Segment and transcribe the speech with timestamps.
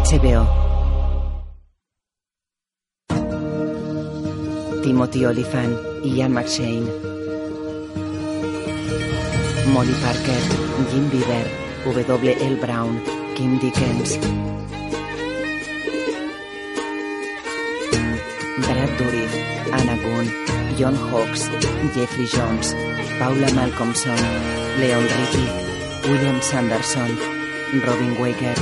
[0.00, 0.42] HBO.
[4.82, 6.86] Timothy Olyphant, Ian McShane.
[9.72, 10.40] Molly Parker,
[10.90, 11.46] Jim Beaver,
[11.84, 12.32] W.
[12.32, 12.56] L.
[12.56, 12.92] Brown,
[13.36, 14.16] Kim Dickens.
[18.64, 19.32] Brad Dourif,
[19.78, 20.30] Anna Boone,
[20.78, 21.44] John Hawkes,
[21.94, 22.72] Jeffrey Jones,
[23.18, 24.20] Paula Malcolmson,
[24.80, 25.46] Leon Ricky,
[26.08, 27.39] William Sanderson,
[27.78, 28.58] Robin Weigert,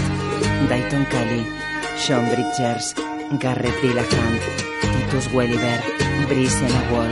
[0.68, 1.46] Dayton Kelly,
[1.96, 2.94] Sean Bridgers,
[3.40, 4.40] Garrett Dillahunt,
[4.82, 5.80] Titus Welliver,
[6.28, 6.60] Brice
[6.92, 7.08] Wall,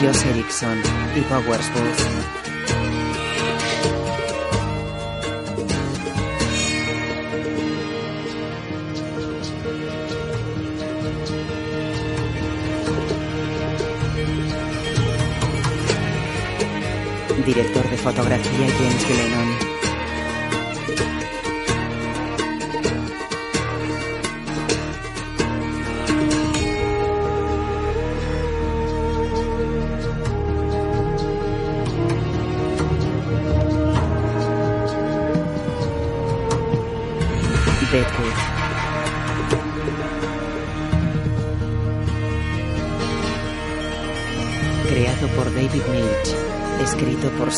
[0.00, 0.82] Josh Erickson
[1.16, 2.38] y Powers Booth.
[17.46, 19.67] Director de fotografía James Glennon.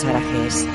[0.02, 0.66] Hess.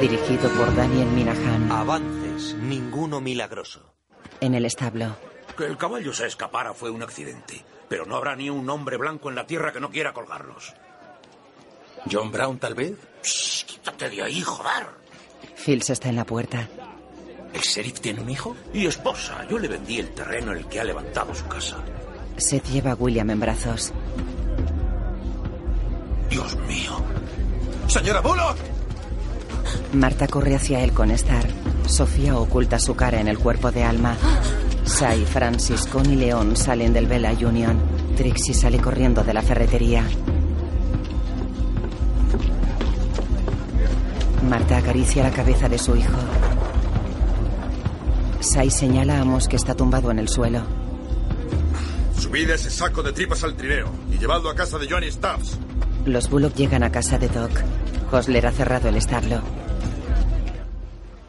[0.00, 1.70] Dirigido por Daniel Minahan.
[1.70, 3.92] Avances, ninguno milagroso.
[4.40, 5.16] En el establo.
[5.58, 7.62] Que el caballo se escapara fue un accidente.
[7.88, 10.72] Pero no habrá ni un hombre blanco en la tierra que no quiera colgarlos.
[12.10, 12.96] ¿John Brown, tal vez?
[13.22, 14.86] Shh, quítate de ahí, joder.
[15.56, 16.66] Phils está en la puerta.
[17.52, 18.56] ¿El sheriff tiene un hijo?
[18.72, 21.76] Y esposa, yo le vendí el terreno en el que ha levantado su casa.
[22.38, 23.92] Seth lleva a William en brazos.
[26.30, 27.04] Dios mío.
[27.90, 28.56] ¡Señora Bullock!
[29.94, 31.44] Marta corre hacia él con Star.
[31.88, 34.16] Sofía oculta su cara en el cuerpo de Alma.
[34.84, 37.80] Sai, Francis, Connie y León salen del Bella Union.
[38.16, 40.04] Trixie sale corriendo de la ferretería.
[44.48, 46.18] Marta acaricia la cabeza de su hijo.
[48.38, 50.62] Sai señala a Amos que está tumbado en el suelo.
[52.16, 55.58] Subid ese saco de tripas al trineo y llevadlo a casa de Johnny Stubbs.
[56.06, 57.50] Los Bullock llegan a casa de Doc.
[58.10, 59.42] Hosler ha cerrado el establo.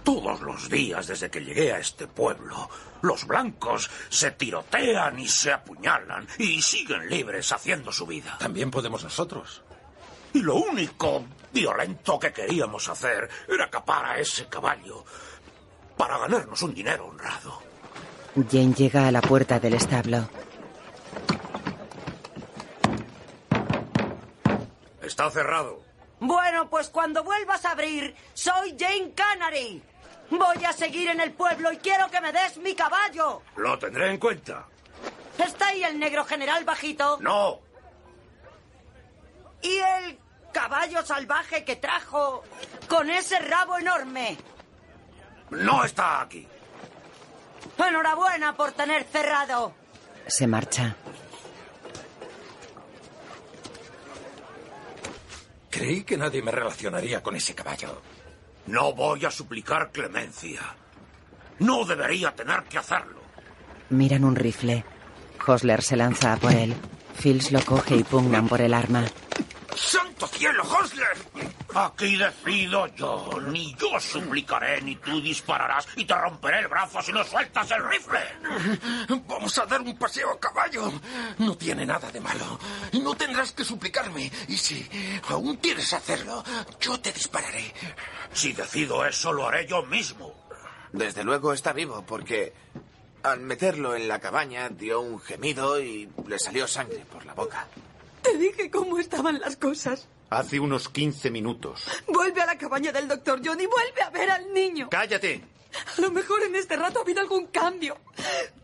[0.04, 2.70] Todos los días desde que llegué a este pueblo,
[3.02, 8.38] los blancos se tirotean y se apuñalan y siguen libres haciendo su vida.
[8.40, 9.62] También podemos nosotros.
[10.34, 15.04] Y lo único violento que queríamos hacer era capar a ese caballo
[15.98, 17.62] para ganarnos un dinero honrado.
[18.50, 20.30] Jane llega a la puerta del establo.
[25.12, 25.84] Está cerrado.
[26.22, 29.84] Bueno, pues cuando vuelvas a abrir, soy Jane Canary.
[30.30, 33.42] Voy a seguir en el pueblo y quiero que me des mi caballo.
[33.58, 34.66] Lo tendré en cuenta.
[35.38, 37.18] ¿Está ahí el negro general bajito?
[37.20, 37.60] No.
[39.62, 40.18] ¿Y el
[40.54, 42.44] caballo salvaje que trajo
[42.88, 44.38] con ese rabo enorme?
[45.50, 46.48] No está aquí.
[47.78, 49.74] Enhorabuena por tener cerrado.
[50.28, 50.96] Se marcha.
[55.72, 58.02] Creí que nadie me relacionaría con ese caballo.
[58.68, 60.62] No voy a suplicar clemencia.
[61.59, 63.22] No debería tener que hacerlo.
[63.90, 64.84] Miran un rifle.
[65.48, 66.76] Hosler se lanza a por él.
[67.20, 69.06] Phils lo coge y pugnan por el arma.
[69.76, 71.18] ¡Santo cielo, Hosler!
[71.74, 73.40] Aquí decido yo.
[73.48, 75.88] Ni yo suplicaré, ni tú dispararás.
[75.96, 78.20] Y te romperé el brazo si no sueltas el rifle.
[79.28, 80.92] Vamos a dar un paseo a caballo.
[81.38, 82.60] No tiene nada de malo.
[82.92, 84.31] Y no tendrás que suplicarme.
[84.48, 84.88] Y si
[85.30, 86.44] aún quieres hacerlo,
[86.80, 87.74] yo te dispararé.
[88.34, 90.34] Si decido eso, lo haré yo mismo.
[90.92, 92.54] Desde luego está vivo, porque
[93.24, 97.68] al meterlo en la cabaña dio un gemido y le salió sangre por la boca.
[98.22, 100.08] Te dije cómo estaban las cosas.
[100.30, 101.86] Hace unos 15 minutos.
[102.08, 104.90] Vuelve a la cabaña del doctor John y vuelve a ver al niño.
[104.90, 105.42] ¡Cállate!
[105.98, 107.98] A lo mejor en este rato ha habido algún cambio.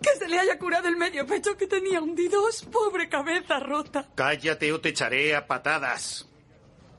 [0.02, 2.64] Que se le haya curado el medio pecho que tenía hundidos.
[2.64, 4.10] Pobre cabeza rota.
[4.16, 6.28] Cállate o te echaré a patadas.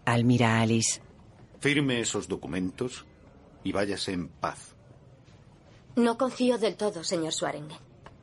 [0.05, 1.03] Al mira a Alice.
[1.61, 3.05] Firme esos documentos
[3.65, 4.75] y váyase en paz.
[5.97, 7.77] No confío del todo, señor Swaringen,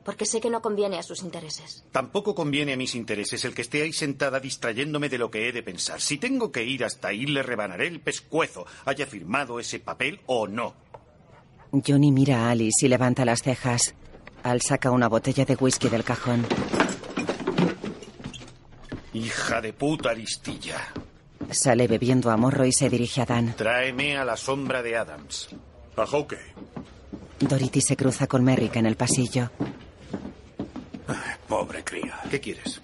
[0.05, 1.83] porque sé que no conviene a sus intereses.
[1.91, 5.51] Tampoco conviene a mis intereses el que esté ahí sentada distrayéndome de lo que he
[5.51, 5.99] de pensar.
[5.99, 10.47] Si tengo que ir hasta ahí, le rebanaré el pescuezo, haya firmado ese papel o
[10.47, 10.75] no.
[11.85, 13.95] Johnny mira a Alice y levanta las cejas.
[14.43, 16.45] Al saca una botella de whisky del cajón.
[19.11, 20.93] Hija de puta listilla.
[21.49, 23.55] Sale bebiendo a morro y se dirige a Dan.
[23.55, 25.49] Tráeme a la sombra de Adams.
[25.97, 26.37] A Hawkey.
[27.39, 29.49] Dorothy se cruza con Merrick en el pasillo.
[31.47, 32.19] Pobre cría.
[32.29, 32.81] ¿Qué quieres?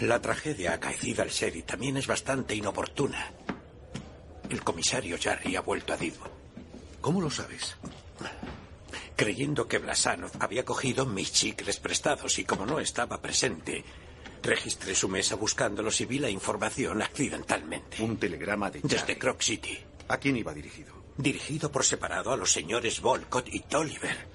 [0.00, 3.32] La tragedia acaecida al sheriff también es bastante inoportuna.
[4.48, 6.26] El comisario Jarry ha vuelto a Didbo.
[7.00, 7.76] ¿Cómo lo sabes?
[9.16, 13.84] Creyendo que Blasanov había cogido mis chicles prestados y como no estaba presente,
[14.42, 18.02] registré su mesa buscándolos y vi la información accidentalmente.
[18.02, 18.94] Un telegrama de Jarry.
[18.94, 19.78] Desde Croc City.
[20.08, 20.92] ¿A quién iba dirigido?
[21.16, 24.26] Dirigido por separado a los señores Volcott y Tolliver.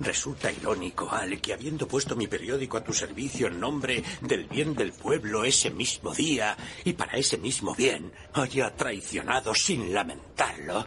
[0.00, 4.74] Resulta irónico, Al, que habiendo puesto mi periódico a tu servicio en nombre del bien
[4.74, 10.86] del pueblo ese mismo día y para ese mismo bien, haya traicionado sin lamentarlo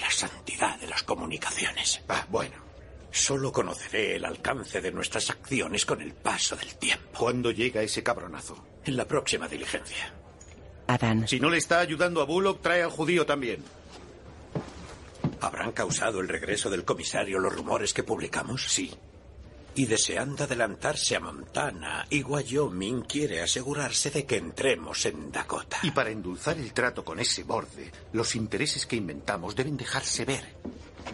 [0.00, 2.00] la santidad de las comunicaciones.
[2.08, 2.70] Ah, bueno.
[3.12, 7.18] Solo conoceré el alcance de nuestras acciones con el paso del tiempo.
[7.18, 8.64] ¿Cuándo llega ese cabronazo?
[8.84, 10.14] En la próxima diligencia.
[10.86, 11.26] Adán.
[11.26, 13.64] Si no le está ayudando a Bullock, trae al judío también.
[15.40, 18.64] ¿Habrán causado el regreso del comisario los rumores que publicamos?
[18.68, 18.92] Sí.
[19.74, 25.78] Y deseando adelantarse a Montana y Wyoming, quiere asegurarse de que entremos en Dakota.
[25.82, 30.56] Y para endulzar el trato con ese borde, los intereses que inventamos deben dejarse ver.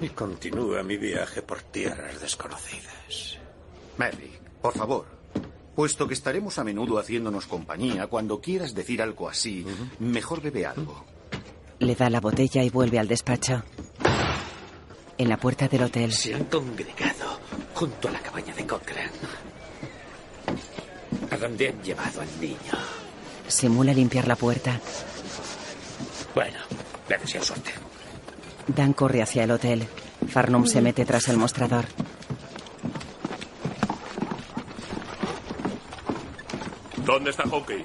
[0.00, 3.38] Y continúa mi viaje por tierras desconocidas.
[3.99, 5.06] Merrick, por favor.
[5.75, 9.64] Puesto que estaremos a menudo haciéndonos compañía, cuando quieras decir algo así,
[9.99, 11.05] mejor bebe algo.
[11.78, 13.62] Le da la botella y vuelve al despacho.
[15.19, 16.13] En la puerta del hotel.
[16.13, 17.41] Se han congregado
[17.75, 19.11] junto a la cabaña de Cochrane.
[21.31, 22.57] ¿A dónde han llevado al niño?
[23.49, 24.79] Simula limpiar la puerta.
[26.35, 26.59] Bueno,
[27.09, 27.73] le deseo suerte.
[28.67, 29.87] Dan corre hacia el hotel.
[30.29, 31.87] Farnum se mete tras el mostrador.
[37.05, 37.85] ¿Dónde está Hawkeye?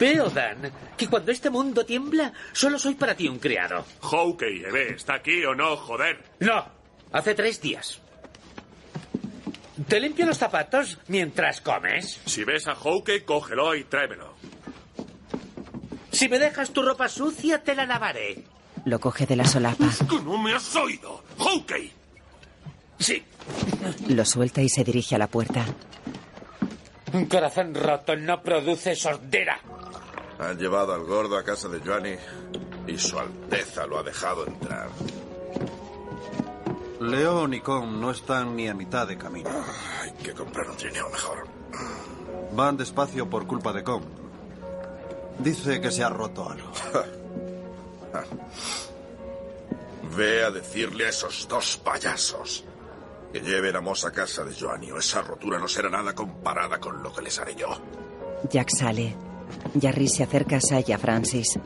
[0.00, 3.84] Veo, Dan, que cuando este mundo tiembla, solo soy para ti un criado.
[4.00, 6.24] Hawkeye, Eve, ¿está aquí o no, joder?
[6.40, 6.64] No,
[7.12, 8.00] hace tres días.
[9.86, 12.18] ¿Te limpio los zapatos mientras comes?
[12.24, 14.34] Si ves a Hawkeye, cógelo y tráemelo.
[16.12, 18.42] Si me dejas tu ropa sucia, te la lavaré.
[18.86, 19.84] Lo coge de la solapa.
[20.08, 21.22] ¡Que no me has oído!
[21.38, 21.92] ¡Hawkeye!
[22.98, 23.22] Sí.
[24.08, 25.66] Lo suelta y se dirige a la puerta.
[27.12, 29.60] Un corazón roto no produce sordera.
[30.40, 32.16] Han llevado al gordo a casa de Johnny
[32.86, 34.88] y su Alteza lo ha dejado entrar.
[37.00, 39.50] León y Con no están ni a mitad de camino.
[40.00, 41.46] Hay que comprar un trineo mejor.
[42.52, 44.04] Van despacio por culpa de Con.
[45.38, 46.70] Dice que se ha roto algo.
[50.16, 52.64] Ve a decirle a esos dos payasos
[53.32, 56.80] que lleven a Moss a casa de Joanny o esa rotura no será nada comparada
[56.80, 57.68] con lo que les haré yo.
[58.50, 59.29] Jack sale.
[59.80, 61.58] Jarry se acerca a Saya Francis.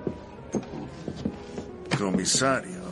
[1.98, 2.82] Comisario.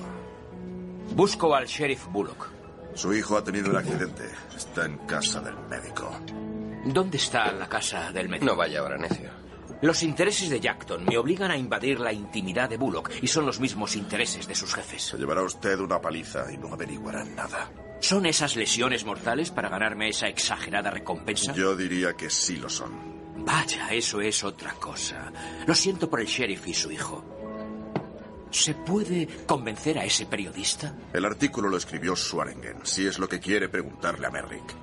[1.14, 2.50] Busco al sheriff Bullock.
[2.94, 4.24] Su hijo ha tenido un accidente.
[4.56, 6.10] Está en casa del médico.
[6.84, 8.46] ¿Dónde está la casa del médico?
[8.46, 9.30] No vaya ahora, necio.
[9.82, 13.58] Los intereses de Jackton me obligan a invadir la intimidad de Bullock y son los
[13.58, 15.02] mismos intereses de sus jefes.
[15.02, 17.68] Se llevará usted una paliza y no averiguarán nada.
[18.00, 21.52] ¿Son esas lesiones mortales para ganarme esa exagerada recompensa?
[21.52, 23.21] Yo diría que sí lo son.
[23.44, 25.32] Vaya, eso es otra cosa.
[25.66, 27.24] Lo siento por el sheriff y su hijo.
[28.50, 30.94] ¿Se puede convencer a ese periodista?
[31.12, 34.74] El artículo lo escribió Swaringen, si es lo que quiere preguntarle a Merrick.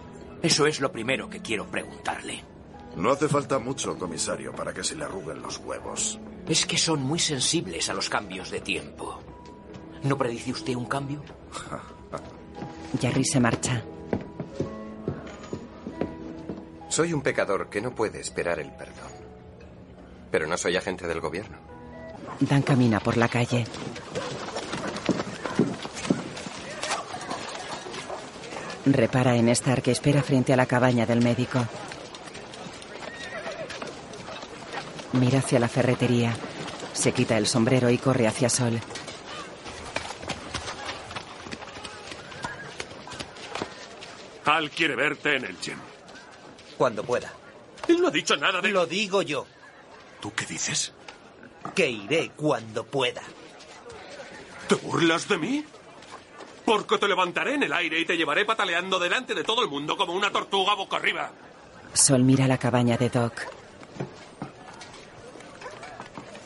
[0.41, 2.43] Eso es lo primero que quiero preguntarle.
[2.95, 6.19] No hace falta mucho, comisario, para que se le arruguen los huevos.
[6.47, 9.21] Es que son muy sensibles a los cambios de tiempo.
[10.03, 11.21] ¿No predice usted un cambio?
[13.01, 13.83] Jarry se marcha.
[16.89, 19.11] Soy un pecador que no puede esperar el perdón.
[20.31, 21.57] Pero no soy agente del gobierno.
[22.39, 23.65] Dan camina por la calle.
[28.85, 31.59] Repara en Star que espera frente a la cabaña del médico.
[35.13, 36.35] Mira hacia la ferretería.
[36.93, 38.79] Se quita el sombrero y corre hacia Sol.
[44.45, 45.77] Al quiere verte en el gym.
[46.79, 47.29] Cuando pueda.
[47.89, 48.69] Él no ha dicho nada de...
[48.69, 49.45] Lo digo yo.
[50.21, 50.93] ¿Tú qué dices?
[51.75, 53.21] Que iré cuando pueda.
[54.69, 55.65] ¿Te burlas de mí?
[56.63, 59.97] Porque te levantaré en el aire y te llevaré pataleando delante de todo el mundo
[59.97, 61.29] como una tortuga boca arriba.
[61.91, 63.33] Sol mira la cabaña de Doc.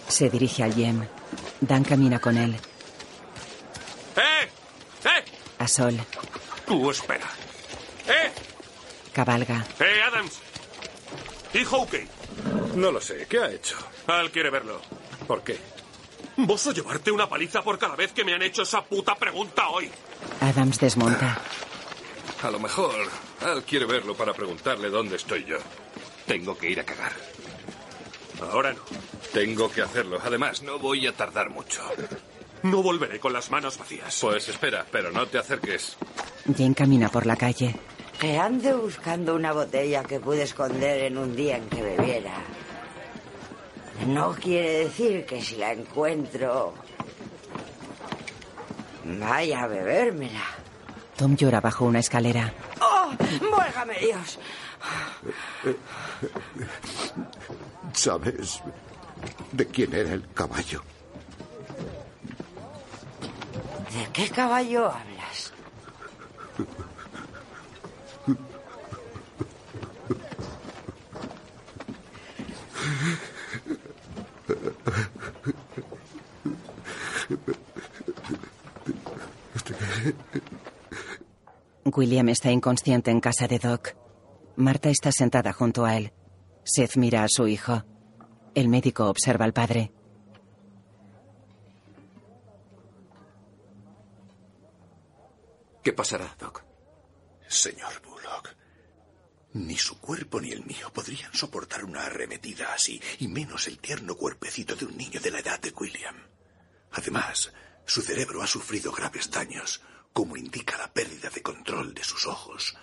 [0.08, 1.06] Se dirige al Yem.
[1.62, 2.56] Dan camina con él.
[4.16, 4.50] ¡Eh!
[5.04, 5.26] ¡Eh!
[5.60, 5.96] A Sol.
[6.66, 7.30] Tú espera.
[8.08, 8.43] ¡Eh!
[9.14, 9.66] Cabalga.
[9.80, 10.40] ¡Eh, Adams!
[11.54, 12.08] ¿Y Hawkeye?
[12.76, 13.28] No lo sé.
[13.30, 13.78] ¿Qué ha hecho?
[14.08, 14.82] Al quiere verlo.
[15.28, 15.58] ¿Por qué?
[16.38, 19.70] Vos o llevarte una paliza por cada vez que me han hecho esa puta pregunta
[19.70, 19.90] hoy.
[20.42, 21.40] Adams desmonta.
[22.42, 22.94] A lo mejor
[23.42, 25.58] Al quiere verlo para preguntarle dónde estoy yo.
[26.26, 27.14] Tengo que ir a cagar.
[28.52, 28.82] Ahora no.
[29.32, 30.20] Tengo que hacerlo.
[30.24, 31.82] Además, no voy a tardar mucho.
[32.64, 34.18] No volveré con las manos vacías.
[34.22, 35.98] Pues espera, pero no te acerques.
[36.58, 37.76] Jane camina por la calle.
[38.20, 42.34] Que ande buscando una botella que pude esconder en un día en que bebiera.
[44.08, 46.74] No quiere decir que si la encuentro
[49.06, 50.44] vaya a bebérmela.
[51.18, 52.54] Tom llora bajo una escalera.
[52.82, 53.12] ¡Oh!
[53.40, 54.40] ¡Vuélgame Dios!
[57.94, 58.62] ¿Sabes
[59.52, 60.82] de quién era el caballo?
[63.94, 65.13] ¿De qué caballo hablas?
[81.96, 83.96] William está inconsciente en casa de Doc.
[84.56, 86.14] Marta está sentada junto a él.
[86.64, 87.84] Seth mira a su hijo.
[88.56, 89.92] El médico observa al padre.
[95.84, 96.64] ¿Qué pasará, Doc?
[97.48, 98.56] Señor Bullock,
[99.54, 104.16] ni su cuerpo ni el mío podrían soportar una arremetida así, y menos el tierno
[104.16, 106.16] cuerpecito de un niño de la edad de William.
[106.94, 107.52] Además,
[107.86, 109.82] su cerebro ha sufrido graves daños,
[110.14, 112.78] como indica la pérdida de control de sus ojos.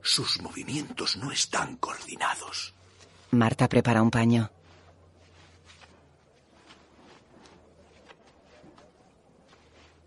[0.00, 2.74] Sus movimientos no están coordinados.
[3.30, 4.50] Marta prepara un paño.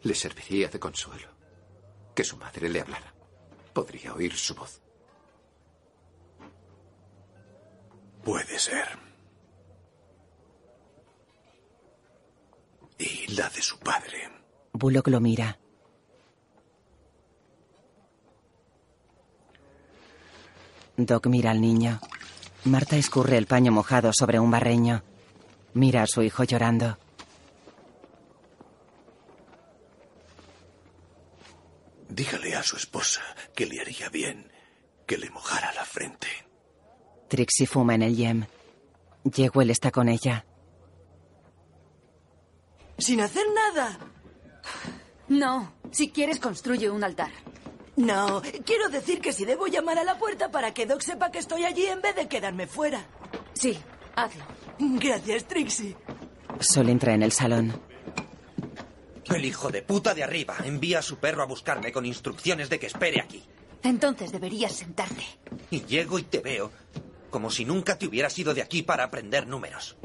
[0.03, 1.29] Le serviría de consuelo
[2.13, 3.13] que su madre le hablara.
[3.73, 4.81] Podría oír su voz.
[8.23, 8.87] Puede ser.
[12.97, 14.29] Y la de su padre.
[14.73, 15.59] Bullock lo mira.
[20.97, 21.99] Doc mira al niño.
[22.65, 25.03] Marta escurre el paño mojado sobre un barreño.
[25.73, 26.97] Mira a su hijo llorando.
[32.09, 33.21] Dígale a su esposa
[33.53, 34.49] que le haría bien
[35.05, 36.27] que le mojara la frente.
[37.27, 38.45] Trixie fuma en el yem.
[39.31, 40.45] Jewel está con ella.
[42.97, 43.99] Sin hacer nada.
[45.27, 47.31] No, si quieres construye un altar.
[47.95, 51.39] No, quiero decir que si debo llamar a la puerta para que Doc sepa que
[51.39, 53.05] estoy allí en vez de quedarme fuera.
[53.53, 53.77] Sí,
[54.15, 54.43] hazlo.
[54.79, 55.95] Gracias, Trixie.
[56.59, 57.79] Sol entra en el salón.
[59.33, 62.79] El hijo de puta de arriba envía a su perro a buscarme con instrucciones de
[62.79, 63.43] que espere aquí.
[63.81, 65.23] Entonces deberías sentarte.
[65.71, 66.71] Y llego y te veo
[67.35, 69.97] como si nunca te hubieras ido de aquí para aprender números.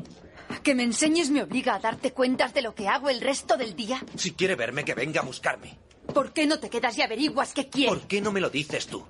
[0.64, 3.76] Que me enseñes me obliga a darte cuentas de lo que hago el resto del
[3.76, 4.02] día.
[4.16, 5.78] Si quiere verme, que venga a buscarme.
[6.14, 7.88] ¿Por qué no te quedas y averiguas qué quiere?
[7.88, 9.04] ¿Por qué no me lo dices tú?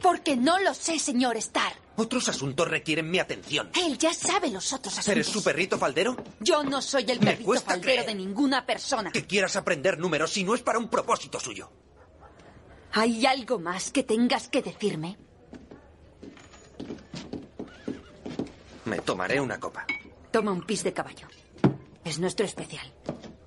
[0.00, 1.72] Porque no lo sé, señor Starr.
[1.96, 3.70] Otros asuntos requieren mi atención.
[3.74, 5.08] Él ya sabe los otros asuntos.
[5.08, 6.16] ¿Eres su perrito faldero?
[6.40, 8.06] Yo no soy el perrito faldero creer.
[8.06, 9.10] de ninguna persona.
[9.12, 11.70] Que quieras aprender números si no es para un propósito suyo.
[12.92, 15.16] ¿Hay algo más que tengas que decirme?
[18.84, 19.86] Me tomaré una copa.
[20.30, 21.26] Toma un pis de caballo.
[22.04, 22.92] Es nuestro especial.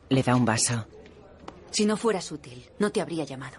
[0.10, 0.88] Le da un vaso.
[1.72, 3.58] Si no fueras útil, no te habría llamado.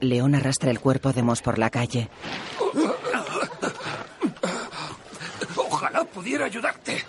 [0.00, 2.08] León arrastra el cuerpo de Moss por la calle.
[5.56, 7.04] Ojalá pudiera ayudarte.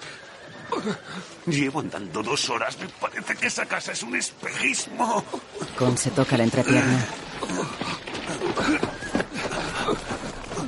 [1.45, 2.77] Llevo andando dos horas.
[2.79, 5.23] Me parece que esa casa es un espejismo.
[5.77, 7.05] Con se toca la entrepierna.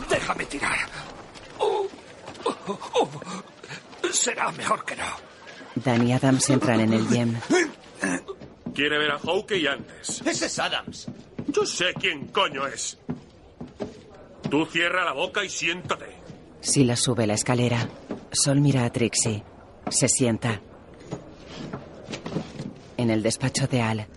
[0.10, 0.80] Déjame tirar.
[1.58, 1.88] Oh,
[2.46, 3.10] oh, oh.
[4.12, 5.06] Será mejor que no.
[5.76, 7.36] Dan y Adams entran en el yem.
[8.74, 10.22] Quiere ver a Hawkeye antes.
[10.26, 11.08] Ese es Adams.
[11.48, 12.98] Yo sé quién coño es.
[14.50, 16.06] Tú cierra la boca y siéntate.
[16.60, 17.88] Sila sube la escalera.
[18.32, 19.44] Sol mira a Trixie.
[19.90, 20.62] Se sienta.
[22.98, 24.08] En el despacho de Al.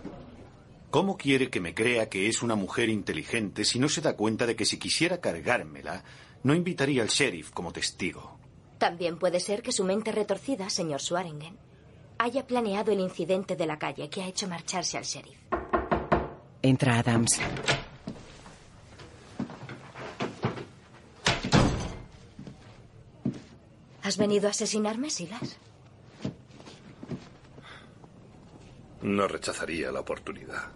[0.89, 4.45] ¿Cómo quiere que me crea que es una mujer inteligente si no se da cuenta
[4.47, 6.03] de que si quisiera cargármela,
[6.43, 8.39] no invitaría al sheriff como testigo?
[8.77, 11.57] También puede ser que su mente retorcida, señor Swaringen,
[12.19, 15.37] haya planeado el incidente de la calle que ha hecho marcharse al sheriff.
[16.61, 17.39] Entra Adams.
[24.03, 25.57] ¿Has venido a asesinarme, Silas?
[29.01, 30.71] No rechazaría la oportunidad.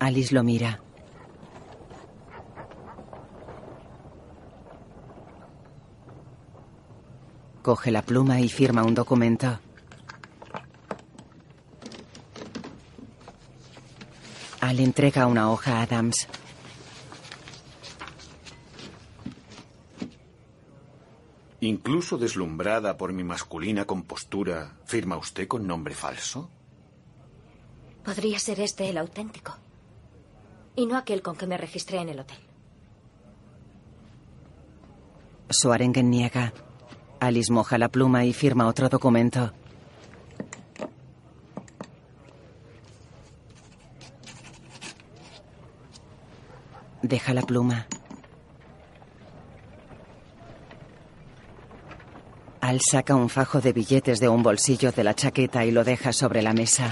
[0.00, 0.80] Alice lo mira.
[7.62, 9.58] Coge la pluma y firma un documento.
[14.60, 16.28] Al Al entrega una hoja a Adams.
[21.60, 26.50] Incluso deslumbrada por mi masculina compostura, ¿firma usted con nombre falso?
[28.04, 29.56] Podría ser este el auténtico.
[30.76, 32.36] Y no aquel con que me registré en el hotel.
[35.48, 36.52] Suarengen niega.
[37.20, 39.52] Alice moja la pluma y firma otro documento.
[47.14, 47.86] Deja la pluma.
[52.60, 56.12] Al saca un fajo de billetes de un bolsillo de la chaqueta y lo deja
[56.12, 56.90] sobre la mesa.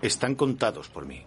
[0.00, 1.24] Están contados por mí.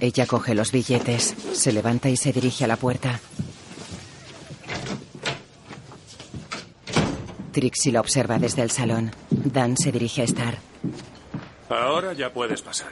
[0.00, 3.18] Ella coge los billetes, se levanta y se dirige a la puerta.
[7.52, 9.10] Trixie la observa desde el salón.
[9.30, 10.71] Dan se dirige a Star.
[11.72, 12.90] Ahora ya puedes pasar.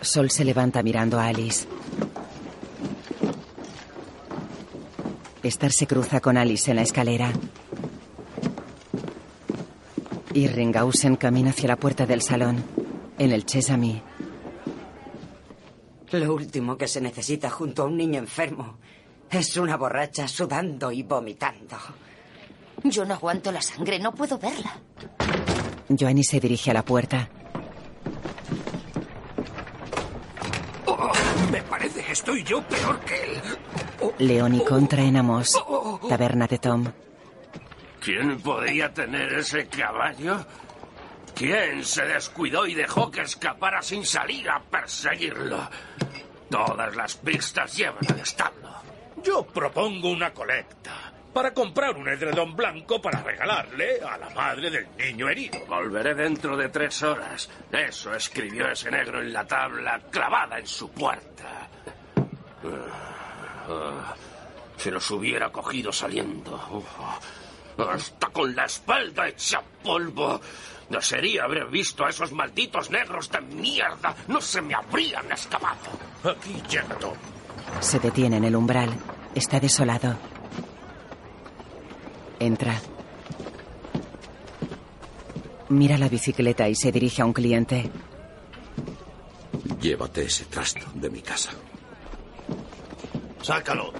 [0.00, 1.66] Sol se levanta mirando a Alice.
[5.42, 7.32] Star se cruza con Alice en la escalera.
[10.34, 12.64] Y Ringhausen camina hacia la puerta del salón.
[13.18, 14.02] En el Chesame.
[16.10, 18.78] Lo último que se necesita junto a un niño enfermo
[19.30, 21.76] es una borracha sudando y vomitando.
[22.84, 24.78] Yo no aguanto la sangre, no puedo verla.
[25.88, 27.28] Joanny se dirige a la puerta.
[30.86, 31.12] Oh,
[31.50, 33.42] me parece que estoy yo peor que él.
[34.18, 35.56] Leoni contra Enamos.
[36.08, 36.84] Taberna de Tom.
[38.00, 40.44] ¿Quién podría tener ese caballo?
[41.34, 45.68] ¿Quién se descuidó y dejó que escapara sin salir a perseguirlo?
[46.50, 48.70] Todas las pistas llevan al establo.
[49.22, 54.86] Yo propongo una colecta para comprar un edredón blanco para regalarle a la madre del
[54.96, 55.58] niño herido.
[55.66, 57.50] Volveré dentro de tres horas.
[57.70, 61.65] Eso escribió ese negro en la tabla clavada en su puerta.
[62.64, 64.14] Ah,
[64.76, 66.84] se los hubiera cogido saliendo.
[67.78, 70.40] Hasta con la espalda hecha polvo.
[70.88, 74.14] No sería haber visto a esos malditos negros de mierda.
[74.28, 75.90] No se me habrían escapado.
[76.24, 76.62] Aquí
[77.00, 77.14] Tom.
[77.80, 78.90] Se detiene en el umbral.
[79.34, 80.16] Está desolado.
[82.38, 82.80] Entra.
[85.68, 87.90] Mira la bicicleta y se dirige a un cliente.
[89.80, 91.50] Llévate ese trasto de mi casa.
[93.42, 93.92] Sácalo.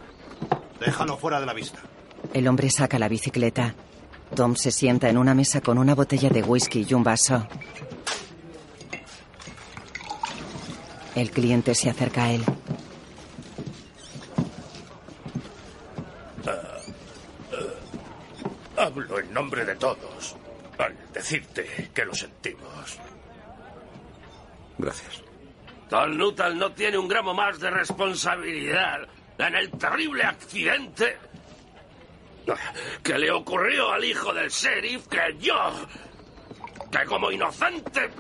[0.81, 1.79] Déjalo fuera de la vista.
[2.33, 3.75] El hombre saca la bicicleta.
[4.35, 7.47] Tom se sienta en una mesa con una botella de whisky y un vaso.
[11.15, 12.45] El cliente se acerca a él.
[18.77, 20.37] Hablo en nombre de todos
[20.79, 22.99] al decirte que lo sentimos.
[24.79, 25.26] Gracias.
[25.89, 29.07] Tal Nuttall no tiene un gramo más de responsabilidad
[29.39, 31.19] en el terrible accidente
[33.03, 35.55] que le ocurrió al hijo del sheriff que yo,
[36.91, 38.11] que como inocente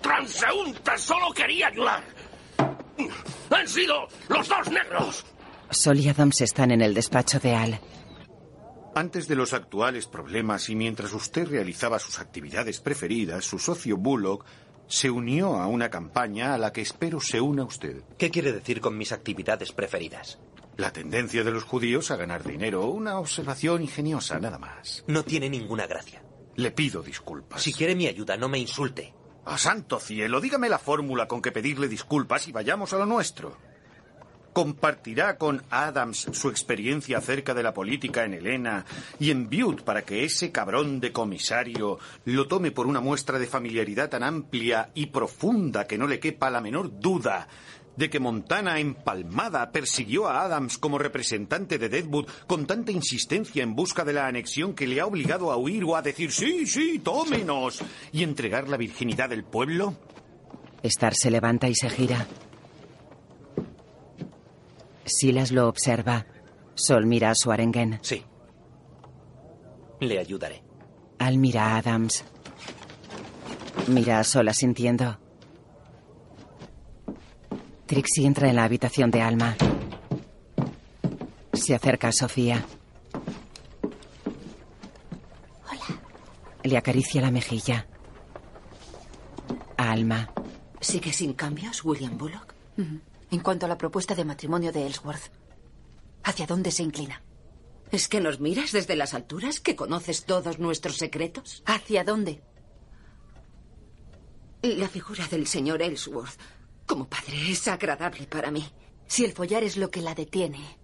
[0.00, 2.02] transeúnte solo quería ayudar.
[3.50, 5.26] Han sido los dos negros.
[5.70, 7.80] Sol y Adams están en el despacho de Al.
[8.94, 14.46] Antes de los actuales problemas y mientras usted realizaba sus actividades preferidas, su socio Bullock
[14.88, 18.02] se unió a una campaña a la que espero se una usted.
[18.18, 20.38] ¿Qué quiere decir con mis actividades preferidas?
[20.76, 25.04] La tendencia de los judíos a ganar dinero, una observación ingeniosa, nada más.
[25.06, 26.22] No tiene ninguna gracia.
[26.54, 27.62] Le pido disculpas.
[27.62, 29.14] Si quiere mi ayuda, no me insulte.
[29.46, 30.40] ¡A santo cielo!
[30.40, 33.56] Dígame la fórmula con que pedirle disculpas y vayamos a lo nuestro.
[34.56, 38.86] ¿Compartirá con Adams su experiencia acerca de la política en Helena
[39.20, 43.46] y en Butte para que ese cabrón de comisario lo tome por una muestra de
[43.46, 47.46] familiaridad tan amplia y profunda que no le quepa la menor duda
[47.96, 53.76] de que Montana empalmada persiguió a Adams como representante de Deadwood con tanta insistencia en
[53.76, 56.98] busca de la anexión que le ha obligado a huir o a decir sí, sí,
[57.00, 59.98] tómenos y entregar la virginidad del pueblo?
[60.82, 62.26] Star se levanta y se gira.
[65.06, 66.26] Silas lo observa.
[66.74, 67.98] Sol mira a Swarengen.
[68.02, 68.24] Sí.
[70.00, 70.62] Le ayudaré.
[71.18, 72.24] Al mira a Adams.
[73.88, 75.18] Mira a Sol asintiendo.
[77.86, 79.56] Trixie entra en la habitación de Alma.
[81.52, 82.64] Se acerca a Sofía.
[85.70, 86.00] Hola.
[86.64, 87.86] Le acaricia la mejilla.
[89.76, 90.28] A Alma.
[90.80, 92.54] ¿Sigue sin cambios, William Bullock?
[93.30, 95.32] En cuanto a la propuesta de matrimonio de Ellsworth,
[96.22, 97.22] ¿hacia dónde se inclina?
[97.90, 99.60] ¿Es que nos miras desde las alturas?
[99.60, 101.62] ¿Que conoces todos nuestros secretos?
[101.66, 102.42] ¿Hacia dónde?
[104.62, 106.38] La figura del señor Ellsworth
[106.86, 108.64] como padre es agradable para mí.
[109.06, 110.78] Si el follar es lo que la detiene,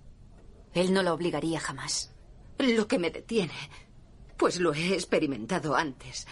[0.74, 2.12] él no la obligaría jamás.
[2.58, 3.54] Lo que me detiene,
[4.36, 6.26] pues lo he experimentado antes,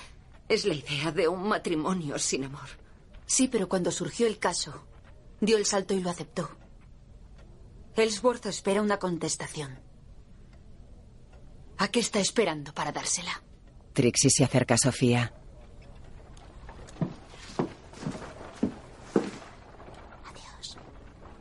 [0.48, 2.68] es la idea de un matrimonio sin amor.
[3.26, 4.86] Sí, pero cuando surgió el caso,
[5.40, 6.50] dio el salto y lo aceptó.
[7.96, 9.78] Ellsworth espera una contestación.
[11.78, 13.42] ¿A qué está esperando para dársela?
[13.92, 15.32] Trixie se acerca a Sofía.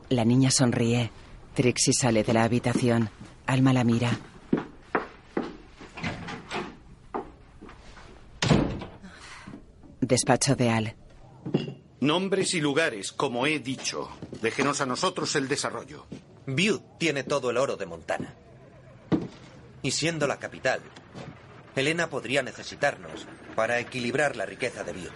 [0.10, 1.12] La niña sonríe.
[1.54, 3.10] Trixie sale de la habitación.
[3.46, 4.18] Alma la mira.
[10.02, 10.99] Despacho de Al.
[12.02, 14.10] Nombres y lugares, como he dicho.
[14.42, 16.06] Déjenos a nosotros el desarrollo.
[16.48, 18.36] Butte tiene todo el oro de Montana.
[19.82, 20.82] Y siendo la capital,
[21.76, 25.12] Helena podría necesitarnos para equilibrar la riqueza de Butte.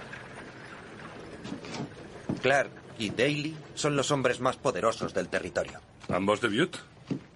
[2.42, 5.80] Clark y Daly son los hombres más poderosos del territorio.
[6.10, 6.80] ¿Ambos de Butte?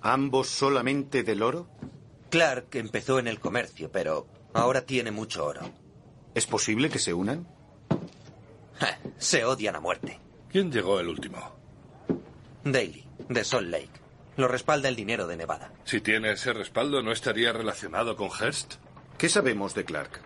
[0.02, 1.70] ¿Ambos solamente del oro?
[2.30, 5.62] Clark empezó en el comercio, pero ahora tiene mucho oro.
[6.36, 7.48] ¿Es posible que se unan?
[9.18, 10.20] Se odian a muerte.
[10.50, 11.56] ¿Quién llegó el último?
[12.64, 13.90] Daly, de Salt Lake.
[14.38, 15.72] Lo respalda el dinero de Nevada.
[15.84, 18.76] Si tiene ese respaldo, ¿no estaría relacionado con Hearst?
[19.18, 20.22] ¿Qué sabemos de Clark?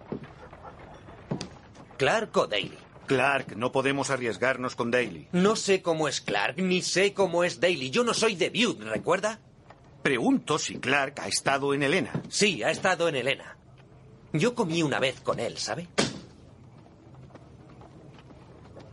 [1.97, 2.77] ¿Clark o Daly?
[3.05, 5.27] Clark, no podemos arriesgarnos con Daly.
[5.31, 7.89] No sé cómo es Clark, ni sé cómo es Daly.
[7.89, 9.39] Yo no soy de Butte, ¿recuerda?
[10.01, 12.11] Pregunto si Clark ha estado en Elena.
[12.29, 13.57] Sí, ha estado en Elena.
[14.33, 15.87] Yo comí una vez con él, ¿sabe?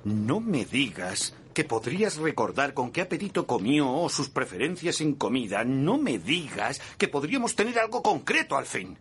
[0.08, 5.64] No me digas que podrías recordar con qué apetito comió o sus preferencias en comida.
[5.64, 8.96] No me digas que podríamos tener algo concreto al fin.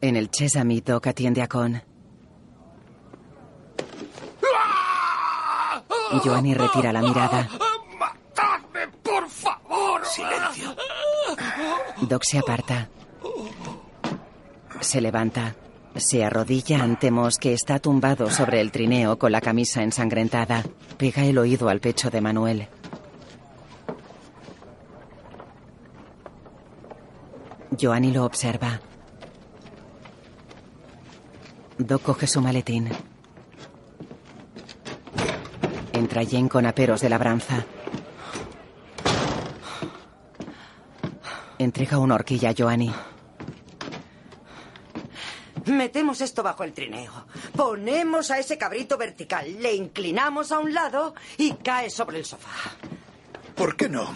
[0.00, 1.82] En el Chesame Doc atiende a Con.
[6.24, 7.46] Joanny retira la mirada.
[7.98, 10.06] ¡Matadme, por favor!
[10.06, 10.74] Silencio.
[12.00, 12.88] Doc se aparta.
[14.80, 15.54] Se levanta.
[15.98, 20.62] Se arrodilla ante Moss, que está tumbado sobre el trineo con la camisa ensangrentada.
[20.96, 22.68] Pega el oído al pecho de Manuel.
[27.80, 28.80] Joanny lo observa.
[31.78, 32.88] Doc coge su maletín.
[35.92, 37.66] Entra Jane con aperos de labranza.
[41.58, 42.92] Entrega una horquilla a Joanny.
[45.78, 47.26] Metemos esto bajo el trineo.
[47.54, 52.72] Ponemos a ese cabrito vertical, le inclinamos a un lado y cae sobre el sofá.
[53.54, 54.12] ¿Por qué no?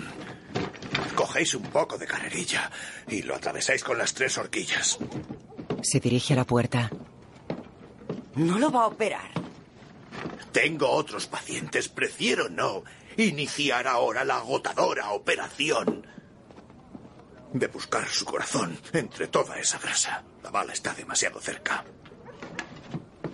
[1.14, 2.68] Cogéis un poco de carrerilla
[3.06, 4.98] y lo atravesáis con las tres horquillas.
[5.82, 6.90] Se dirige a la puerta.
[8.34, 9.30] No lo va a operar.
[10.50, 12.82] Tengo otros pacientes, prefiero no
[13.16, 16.08] iniciar ahora la agotadora operación
[17.52, 20.22] de buscar su corazón entre toda esa grasa.
[20.42, 21.84] La bala está demasiado cerca.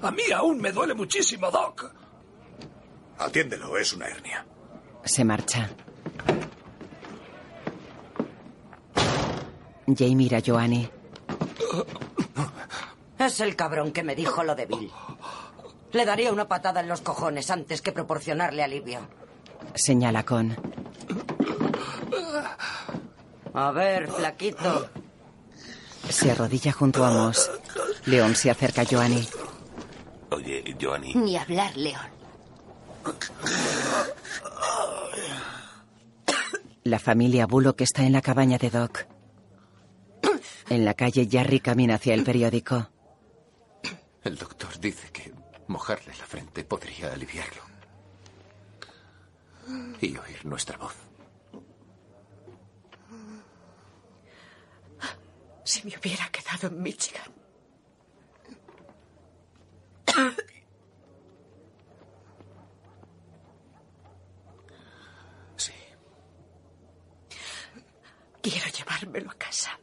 [0.02, 1.90] A mí aún me duele muchísimo, Doc.
[3.18, 4.46] Atiéndelo, es una hernia.
[5.04, 5.68] Se marcha.
[9.96, 10.88] Jay mira a Joanny.
[13.18, 14.90] Es el cabrón que me dijo lo de Bill.
[15.92, 19.00] Le daría una patada en los cojones antes que proporcionarle alivio.
[19.74, 20.56] Señala con.
[23.60, 24.88] A ver, flaquito.
[26.08, 27.50] Se arrodilla junto a Moss.
[28.06, 29.28] León se acerca a Joanny.
[30.30, 31.12] Oye, Joanny.
[31.16, 32.08] Ni hablar, León.
[36.84, 39.06] La familia Bullock está en la cabaña de Doc.
[40.68, 42.88] En la calle, Jarry camina hacia el periódico.
[44.22, 45.32] El doctor dice que
[45.66, 47.62] mojarle la frente podría aliviarlo.
[50.00, 51.07] Y oír nuestra voz.
[55.68, 57.30] Si me hubiera quedado en Michigan.
[65.56, 65.72] Sí.
[68.40, 69.78] Quiero llevármelo a casa.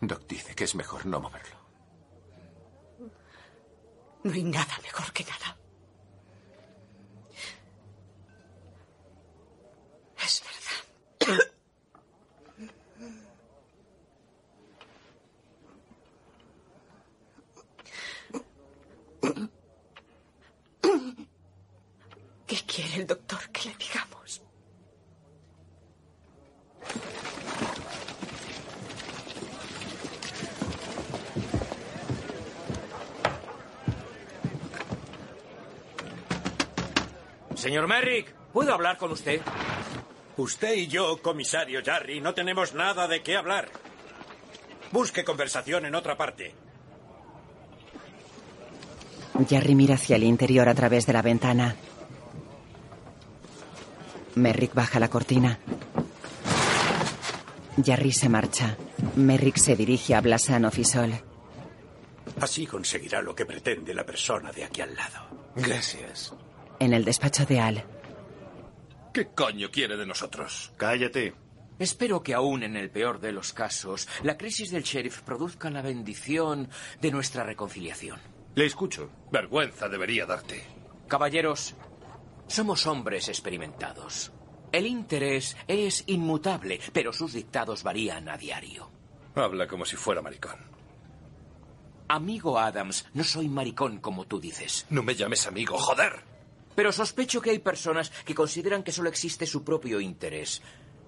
[0.00, 1.60] Doc dice que es mejor no moverlo.
[4.24, 5.56] No hay nada mejor que nada.
[10.24, 10.42] Es
[22.80, 24.42] quiere el doctor que le digamos?
[37.54, 39.42] Señor Merrick, ¿puedo hablar con usted?
[40.38, 43.68] Usted y yo, comisario Jarry, no tenemos nada de qué hablar.
[44.92, 46.54] Busque conversación en otra parte.
[49.46, 51.76] Jerry mira hacia el interior a través de la ventana.
[54.34, 55.58] Merrick baja la cortina.
[57.82, 58.76] Jerry se marcha.
[59.16, 61.12] Merrick se dirige a Blasano Fisol.
[62.40, 65.50] Así conseguirá lo que pretende la persona de aquí al lado.
[65.56, 66.32] Gracias.
[66.78, 67.84] En el despacho de Al.
[69.12, 70.72] ¿Qué coño quiere de nosotros?
[70.76, 71.34] Cállate.
[71.78, 75.82] Espero que aún en el peor de los casos, la crisis del sheriff produzca la
[75.82, 76.68] bendición
[77.00, 78.20] de nuestra reconciliación.
[78.54, 79.10] Le escucho.
[79.32, 80.62] Vergüenza debería darte.
[81.08, 81.74] Caballeros,
[82.50, 84.32] somos hombres experimentados.
[84.72, 88.90] El interés es inmutable, pero sus dictados varían a diario.
[89.34, 90.58] Habla como si fuera maricón.
[92.08, 94.84] Amigo Adams, no soy maricón como tú dices.
[94.90, 96.24] No me llames amigo, joder.
[96.74, 100.60] Pero sospecho que hay personas que consideran que solo existe su propio interés.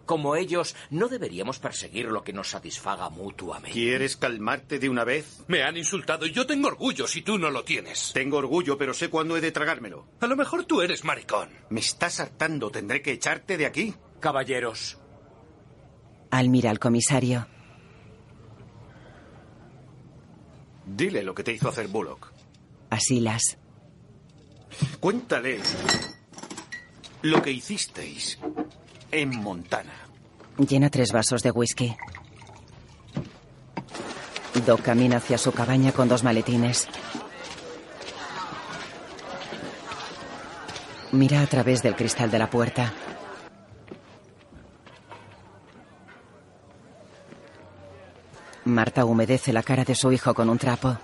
[0.07, 3.73] Como ellos, no deberíamos perseguir lo que nos satisfaga mutuamente.
[3.73, 5.45] ¿Quieres calmarte de una vez?
[5.47, 8.13] Me han insultado y yo tengo orgullo si tú no lo tienes.
[8.13, 10.07] Tengo orgullo, pero sé cuándo he de tragármelo.
[10.21, 11.51] A lo mejor tú eres maricón.
[11.71, 12.71] Me estás hartando.
[12.71, 13.95] Tendré que echarte de aquí.
[14.21, 14.99] Caballeros.
[16.31, 17.47] Al mira al comisario.
[20.87, 22.33] Dile lo que te hizo hacer Bullock.
[22.91, 23.59] A Silas.
[25.01, 25.61] Cuéntale
[27.23, 28.39] lo que hicisteis
[29.13, 29.93] en Montana.
[30.59, 31.95] Llena tres vasos de whisky.
[34.67, 36.89] Doc camina hacia su cabaña con dos maletines.
[41.13, 42.93] Mira a través del cristal de la puerta.
[48.65, 50.97] Marta humedece la cara de su hijo con un trapo.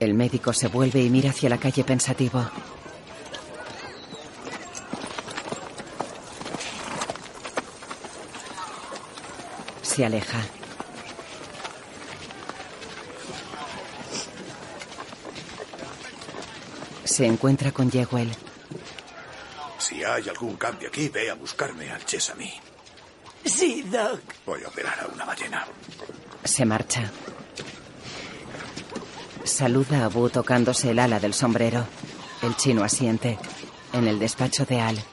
[0.00, 2.46] El médico se vuelve y mira hacia la calle pensativo.
[9.98, 10.38] Se aleja.
[17.02, 18.30] Se encuentra con Jewel.
[19.78, 22.60] Si hay algún cambio aquí, ve a buscarme al Chesame.
[23.44, 24.20] Sí, Doc.
[24.46, 25.66] Voy a operar a una ballena.
[26.44, 27.10] Se marcha.
[29.42, 31.84] Saluda a Bu tocándose el ala del sombrero.
[32.42, 33.36] El chino asiente.
[33.92, 35.04] En el despacho de Al.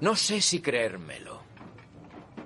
[0.00, 1.42] No sé si creérmelo.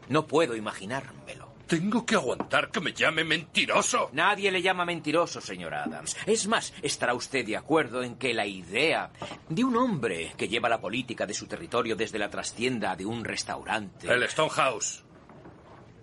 [0.09, 1.24] No puedo imaginármelo.
[1.66, 4.11] Tengo que aguantar que me llame mentiroso.
[4.12, 6.16] Nadie le llama mentiroso, señor Adams.
[6.27, 9.11] Es más, estará usted de acuerdo en que la idea
[9.48, 13.24] de un hombre que lleva la política de su territorio desde la trastienda de un
[13.24, 14.12] restaurante.
[14.12, 15.05] El Stonehouse.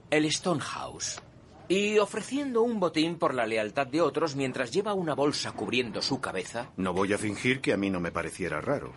[0.10, 1.22] El Stonehouse.
[1.68, 6.20] Y ofreciendo un botín por la lealtad de otros mientras lleva una bolsa cubriendo su
[6.20, 6.72] cabeza.
[6.76, 8.92] No voy a fingir que a mí no me pareciera raro.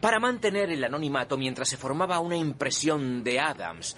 [0.00, 3.96] Para mantener el anonimato mientras se formaba una impresión de Adams.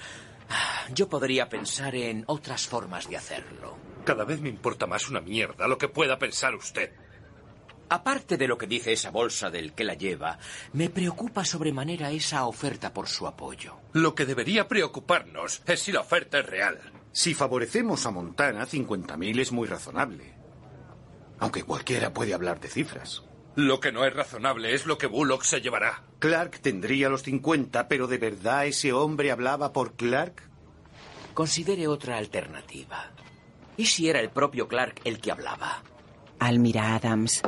[0.95, 3.77] Yo podría pensar en otras formas de hacerlo.
[4.05, 6.93] Cada vez me importa más una mierda lo que pueda pensar usted.
[7.89, 10.39] Aparte de lo que dice esa bolsa del que la lleva,
[10.73, 13.77] me preocupa sobremanera esa oferta por su apoyo.
[13.93, 16.81] Lo que debería preocuparnos es si la oferta es real.
[17.13, 20.33] Si favorecemos a Montana, 50.000 es muy razonable.
[21.39, 23.25] Aunque cualquiera puede hablar de cifras.
[23.55, 26.03] Lo que no es razonable es lo que Bullock se llevará.
[26.19, 30.49] Clark tendría los 50, pero ¿de verdad ese hombre hablaba por Clark?
[31.35, 33.11] Considere otra alternativa.
[33.77, 35.83] ¿Y si era el propio Clark el que hablaba?
[36.39, 37.43] Al mira a Adams.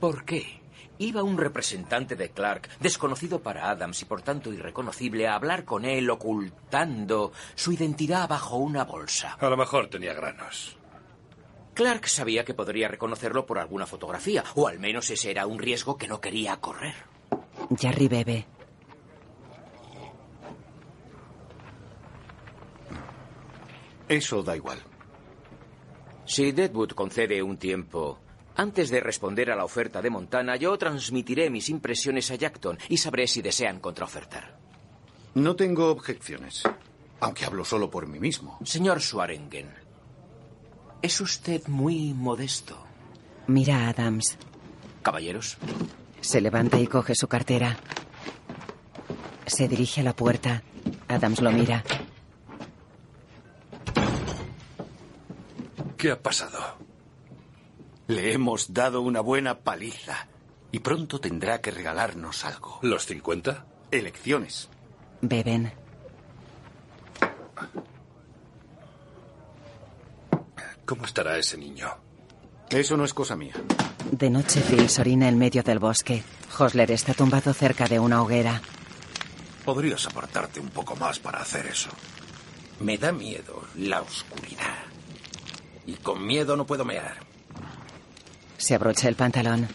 [0.00, 0.60] ¿Por qué?
[0.98, 5.84] Iba un representante de Clark, desconocido para Adams y por tanto irreconocible, a hablar con
[5.84, 9.36] él ocultando su identidad bajo una bolsa.
[9.38, 10.75] A lo mejor tenía granos.
[11.76, 15.98] Clark sabía que podría reconocerlo por alguna fotografía, o al menos ese era un riesgo
[15.98, 16.94] que no quería correr.
[17.78, 18.46] Jerry bebe.
[24.08, 24.78] Eso da igual.
[26.24, 28.20] Si Deadwood concede un tiempo,
[28.54, 32.96] antes de responder a la oferta de Montana, yo transmitiré mis impresiones a Jackton y
[32.96, 34.58] sabré si desean contraofertar.
[35.34, 36.62] No tengo objeciones,
[37.20, 38.58] aunque hablo solo por mí mismo.
[38.64, 39.85] Señor Swarengen,
[41.02, 42.78] es usted muy modesto.
[43.46, 44.36] Mira a Adams.
[45.02, 45.58] Caballeros.
[46.20, 47.76] Se levanta y coge su cartera.
[49.46, 50.62] Se dirige a la puerta.
[51.08, 51.84] Adams lo mira.
[55.96, 56.58] ¿Qué ha pasado?
[58.08, 60.28] Le hemos dado una buena paliza.
[60.72, 62.80] Y pronto tendrá que regalarnos algo.
[62.82, 63.64] ¿Los 50?
[63.90, 64.68] Elecciones.
[65.22, 65.72] Beben.
[70.86, 71.88] ¿Cómo estará ese niño?
[72.70, 73.54] Eso no es cosa mía.
[74.12, 76.22] De noche, Phil orina en medio del bosque.
[76.56, 78.62] Hosler está tumbado cerca de una hoguera.
[79.64, 81.90] Podrías apartarte un poco más para hacer eso.
[82.78, 84.84] Me da miedo la oscuridad.
[85.86, 87.16] Y con miedo no puedo mear.
[88.56, 89.66] Se abrocha el pantalón.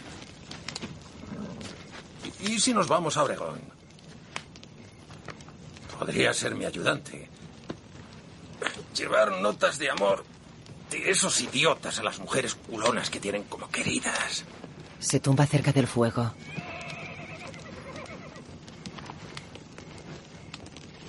[2.40, 3.60] ¿Y si nos vamos a Oregón?
[6.00, 7.28] Podría ser mi ayudante.
[8.96, 10.31] Llevar notas de amor
[10.94, 14.46] esos idiotas a las mujeres culonas que tienen como queridas.
[15.00, 16.34] Se tumba cerca del fuego.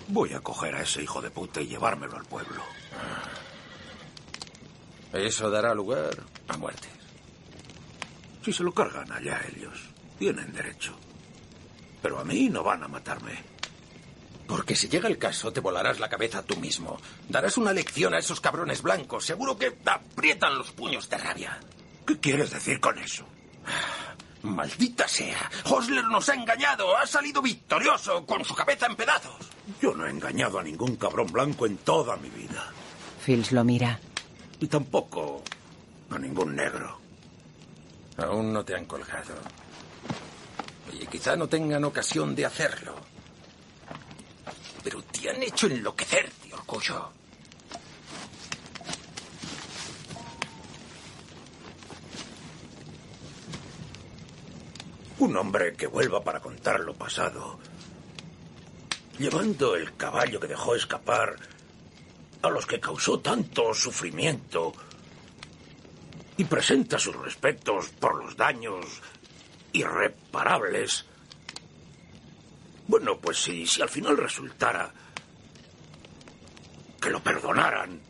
[0.09, 2.63] Voy a coger a ese hijo de puta y llevármelo al pueblo.
[5.13, 6.89] Eso dará lugar a muerte.
[8.45, 10.97] Si se lo cargan allá ellos, tienen derecho.
[12.01, 13.52] Pero a mí no van a matarme.
[14.47, 16.99] Porque si llega el caso, te volarás la cabeza tú mismo.
[17.29, 19.25] Darás una lección a esos cabrones blancos.
[19.25, 21.59] Seguro que aprietan los puños de rabia.
[22.07, 23.25] ¿Qué quieres decir con eso?
[24.43, 25.51] Maldita sea.
[25.65, 26.97] Hosler nos ha engañado.
[26.97, 29.51] Ha salido victorioso con su cabeza en pedazos.
[29.81, 32.73] Yo no he engañado a ningún cabrón blanco en toda mi vida.
[33.21, 34.01] Fils lo mira.
[34.59, 35.43] Y tampoco
[36.11, 36.99] a ningún negro.
[38.19, 39.35] Aún no te han colgado.
[40.93, 43.12] Y quizá no tengan ocasión de hacerlo.
[44.83, 47.11] Pero te han hecho enloquecer de orgullo.
[55.19, 57.61] Un hombre que vuelva para contar lo pasado,
[59.19, 61.37] llevando el caballo que dejó escapar
[62.43, 64.73] a los que causó tanto sufrimiento
[66.37, 68.85] y presenta sus respetos por los daños
[69.73, 71.07] irreparables.
[72.87, 74.93] Bueno, pues si, si al final resultara
[77.01, 78.01] que lo perdonaran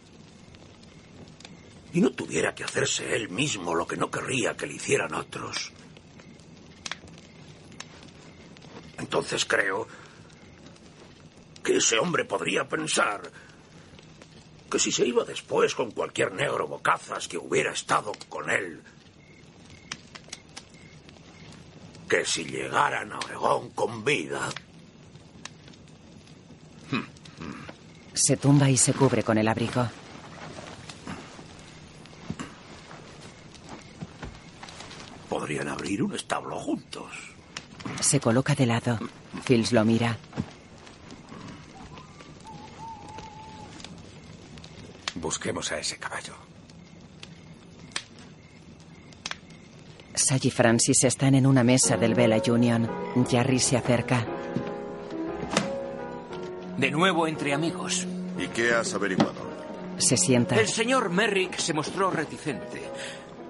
[1.93, 5.73] y no tuviera que hacerse él mismo lo que no querría que le hicieran otros,
[8.99, 9.87] entonces creo
[11.63, 13.31] que ese hombre podría pensar
[14.71, 18.83] que si se iba después con cualquier negro bocazas que hubiera estado con él,
[22.13, 24.51] que si llegaran a Oregón con vida,
[28.13, 29.89] Se tumba y se cubre con el abrigo.
[35.31, 37.11] podrían abrir un establo juntos.
[38.01, 38.99] Se coloca de lado.
[39.45, 40.19] Fils lo mira.
[45.15, 46.35] Busquemos a ese caballo.
[50.23, 52.89] Sally y Francis están en una mesa del Bella Union.
[53.29, 54.25] Jarry se acerca.
[56.79, 58.07] De nuevo entre amigos.
[58.39, 59.51] ¿Y qué has averiguado?
[59.99, 60.55] Se sienta.
[60.55, 62.83] El señor Merrick se mostró reticente.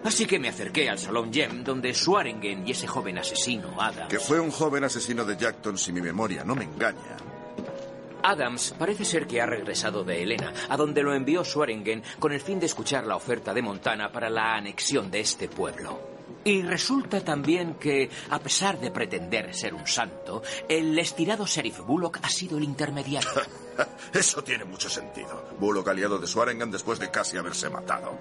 [0.05, 4.09] Así que me acerqué al Salón Gem, donde Swaringen y ese joven asesino, Adams.
[4.09, 7.19] Que fue un joven asesino de Jackton, si mi memoria no me engaña.
[8.23, 12.41] Adams parece ser que ha regresado de Helena, a donde lo envió Swaringen con el
[12.41, 16.12] fin de escuchar la oferta de Montana para la anexión de este pueblo.
[16.45, 22.19] Y resulta también que, a pesar de pretender ser un santo, el estirado sheriff Bullock
[22.23, 23.31] ha sido el intermediario.
[24.13, 25.51] Eso tiene mucho sentido.
[25.59, 28.19] Bullock aliado de Swaringan después de casi haberse matado.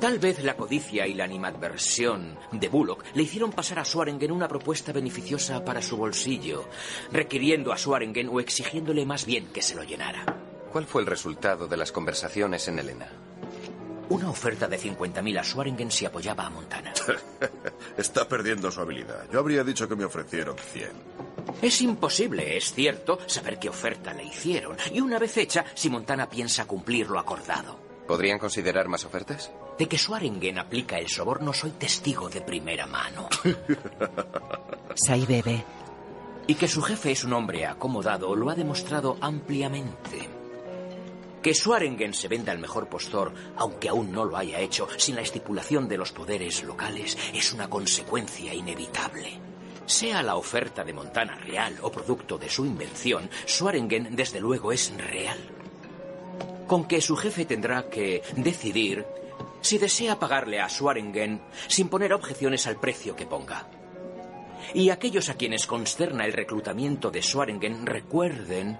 [0.00, 4.48] Tal vez la codicia y la animadversión de Bullock le hicieron pasar a Swaringen una
[4.48, 6.64] propuesta beneficiosa para su bolsillo,
[7.12, 10.24] requiriendo a Swaringen o exigiéndole más bien que se lo llenara.
[10.72, 13.29] ¿Cuál fue el resultado de las conversaciones en Helena?
[14.10, 16.92] Una oferta de 50.000 a Swaringen si apoyaba a Montana.
[17.96, 19.30] Está perdiendo su habilidad.
[19.32, 20.90] Yo habría dicho que me ofrecieron 100.
[21.62, 24.76] Es imposible, es cierto, saber qué oferta le hicieron.
[24.92, 27.78] Y una vez hecha, si Montana piensa cumplir lo acordado.
[28.08, 29.52] ¿Podrían considerar más ofertas?
[29.78, 33.28] De que Swaringen aplica el soborno soy testigo de primera mano.
[34.96, 35.64] Sai bebe.
[36.48, 40.39] Y que su jefe es un hombre acomodado lo ha demostrado ampliamente.
[41.42, 45.22] Que Swaringen se venda al mejor postor, aunque aún no lo haya hecho, sin la
[45.22, 49.38] estipulación de los poderes locales, es una consecuencia inevitable.
[49.86, 54.92] Sea la oferta de Montana real o producto de su invención, Swaringen desde luego es
[54.94, 55.38] real.
[56.66, 59.06] Con que su jefe tendrá que decidir
[59.62, 63.66] si desea pagarle a Swaringen sin poner objeciones al precio que ponga.
[64.74, 68.78] Y aquellos a quienes consterna el reclutamiento de Swaringen recuerden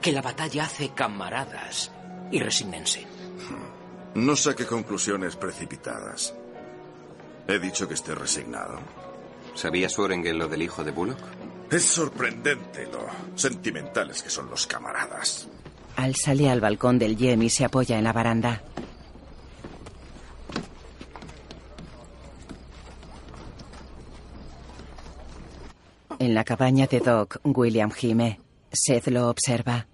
[0.00, 1.91] que la batalla hace camaradas
[2.32, 3.06] y resignense.
[4.14, 6.34] No saque conclusiones precipitadas.
[7.46, 8.78] He dicho que esté resignado.
[9.54, 11.18] ¿Sabía Swerengen lo del hijo de Bullock?
[11.70, 15.48] Es sorprendente lo sentimentales que son los camaradas.
[15.96, 18.62] Al sale al balcón del Yem y se apoya en la baranda.
[26.18, 28.38] En la cabaña de Doc, William gime.
[28.70, 29.86] Seth lo observa.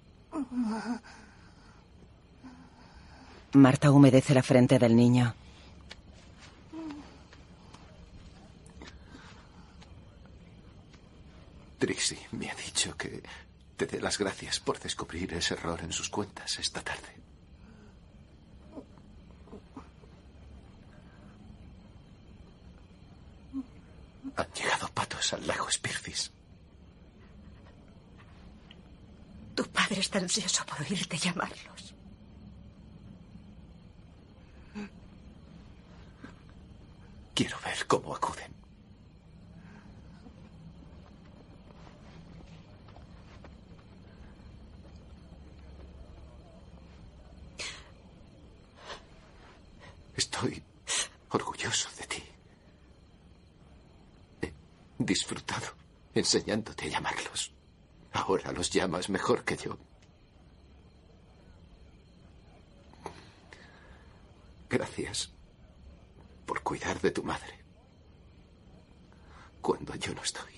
[3.53, 5.33] Marta humedece la frente del niño.
[11.79, 13.23] Trixie me ha dicho que
[13.75, 17.15] te dé las gracias por descubrir ese error en sus cuentas esta tarde.
[24.35, 26.31] Han llegado patos al lago Spearfish.
[29.55, 31.98] Tu padre está ansioso por oírte llamarlos.
[37.39, 38.53] Quiero ver cómo acuden.
[50.17, 50.61] Estoy
[51.29, 52.23] orgulloso de ti.
[54.41, 54.51] He
[54.97, 55.67] disfrutado
[56.13, 57.53] enseñándote a llamarlos.
[58.11, 59.77] Ahora los llamas mejor que yo.
[64.69, 65.38] Gracias
[66.49, 67.63] por cuidar de tu madre
[69.61, 70.55] cuando yo no estoy.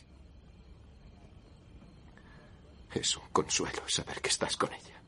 [2.94, 5.04] Es un consuelo saber que estás con ella.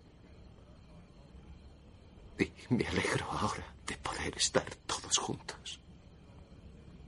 [2.37, 5.79] Y me alegro ahora de poder estar todos juntos.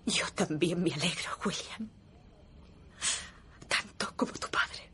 [0.05, 1.89] Yo también me alegro, William.
[3.67, 4.89] Tanto como tu padre.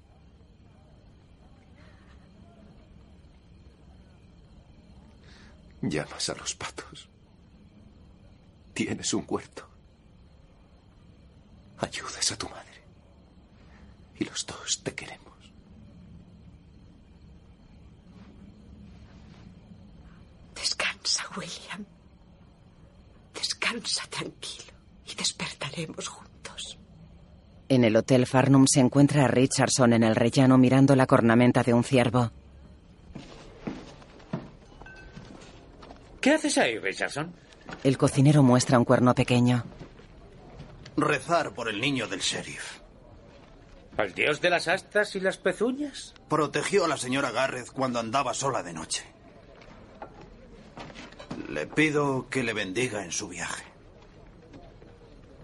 [5.84, 7.11] Llamas a los patos.
[8.74, 9.68] Tienes un huerto.
[11.80, 12.84] Ayudas a tu madre.
[14.20, 15.22] Y los dos te queremos.
[20.56, 21.86] Descansa, William.
[23.34, 24.74] Descansa tranquilo
[25.06, 26.78] y despertaremos juntos.
[27.68, 31.74] En el Hotel Farnum se encuentra a Richardson en el rellano mirando la cornamenta de
[31.74, 32.32] un ciervo.
[36.20, 37.34] ¿Qué haces ahí, Richardson?
[37.84, 39.64] El cocinero muestra un cuerno pequeño.
[40.98, 42.80] Rezar por el niño del sheriff.
[43.98, 46.14] ¿Al dios de las astas y las pezuñas?
[46.30, 49.04] Protegió a la señora Garrett cuando andaba sola de noche.
[51.50, 53.64] Le pido que le bendiga en su viaje.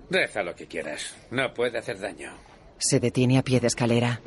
[0.10, 1.16] Reza lo que quieras.
[1.32, 2.32] No puede hacer daño.
[2.78, 4.22] Se detiene a pie de escalera.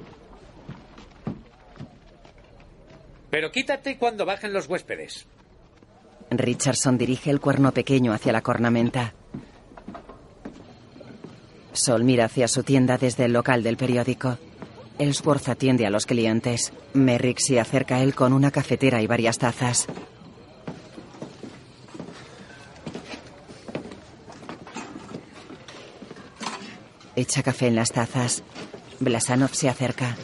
[3.31, 5.27] Pero quítate cuando bajen los huéspedes.
[6.31, 9.15] Richardson dirige el cuerno pequeño hacia la cornamenta.
[11.73, 14.39] Sol mira hacia su tienda desde el local del periódico.
[14.99, 16.73] Ellsworth atiende a los clientes.
[16.93, 19.87] Merrick se acerca a él con una cafetera y varias tazas.
[27.17, 28.43] Echa café en las tazas.
[29.01, 30.17] Blasanov se acerca.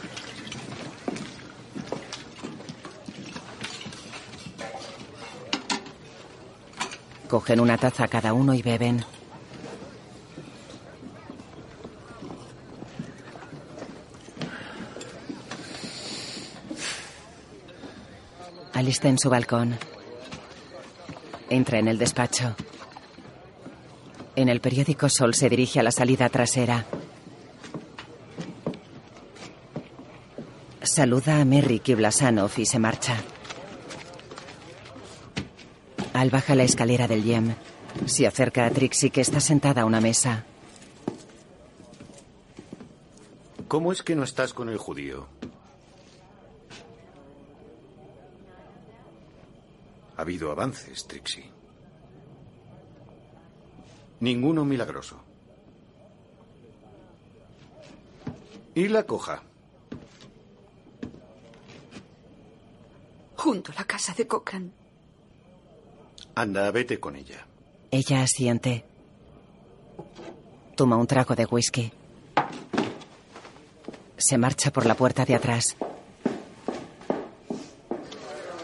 [7.27, 9.03] Cogen una taza cada uno y beben.
[18.73, 19.77] Al está en su balcón.
[21.49, 22.55] Entra en el despacho.
[24.35, 26.85] En el periódico Sol se dirige a la salida trasera.
[30.83, 33.17] Saluda a Merrick y Blasanov y se marcha.
[36.17, 37.53] Al baja la escalera del Yem.
[38.07, 40.45] Se acerca a Trixie que está sentada a una mesa.
[43.67, 45.27] ¿Cómo es que no estás con el judío?
[50.15, 51.51] Ha habido avances, Trixie.
[54.19, 55.19] Ninguno milagroso.
[58.73, 59.43] ¿Y la coja?
[63.35, 64.76] Junto a la casa de Cochran.
[66.37, 67.47] Anda, vete con ella.
[67.89, 68.85] Ella asiente.
[70.75, 71.91] Toma un trago de whisky.
[74.17, 75.75] Se marcha por la puerta de atrás.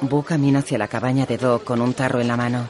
[0.02, 2.70] Bu camina hacia la cabaña de Doc con un tarro en la mano.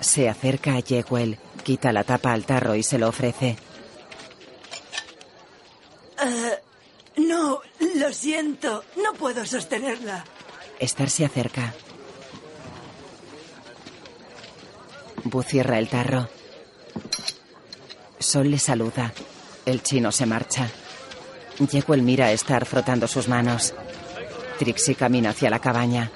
[0.00, 3.58] Se acerca a Jewel, quita la tapa al tarro y se lo ofrece.
[6.22, 6.70] Uh,
[7.16, 7.60] no,
[7.96, 8.84] lo siento.
[9.02, 10.24] No puedo sostenerla.
[10.78, 11.74] Esther se acerca.
[15.24, 16.28] Bu cierra el tarro.
[18.18, 19.12] Sol le saluda.
[19.64, 20.68] El chino se marcha.
[21.70, 23.74] Jewel mira a Star frotando sus manos.
[24.58, 26.10] Trixie camina hacia la cabaña.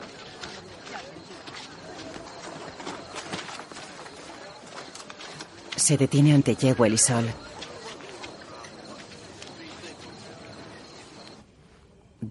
[5.76, 7.43] Se detiene ante Jewel y Sol.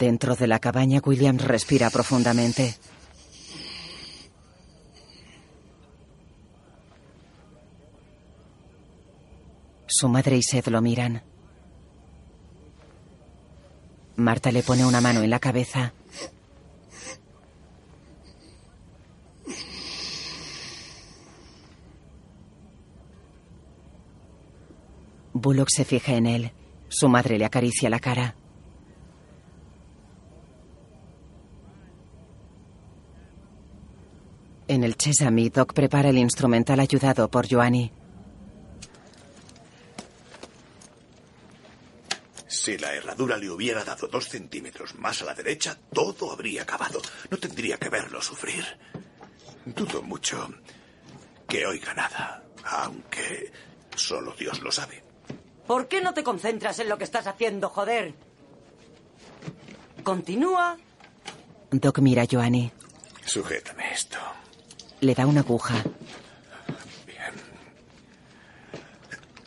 [0.03, 2.75] Dentro de la cabaña, Williams respira profundamente.
[9.87, 11.23] Su madre y Seth lo miran.
[14.17, 15.93] Marta le pone una mano en la cabeza.
[25.31, 26.51] Bullock se fija en él.
[26.89, 28.35] Su madre le acaricia la cara.
[34.67, 37.91] En el Chesame, Doc prepara el instrumental ayudado por Joanny.
[42.47, 47.01] Si la herradura le hubiera dado dos centímetros más a la derecha, todo habría acabado.
[47.29, 48.63] No tendría que verlo sufrir.
[49.65, 50.47] Dudo mucho
[51.47, 53.51] que oiga nada, aunque
[53.95, 55.03] solo Dios lo sabe.
[55.67, 58.13] ¿Por qué no te concentras en lo que estás haciendo, joder?
[60.03, 60.77] Continúa.
[61.71, 62.71] Doc mira a Joanny.
[63.25, 64.19] Sujétame esto.
[65.03, 65.83] Le da una aguja.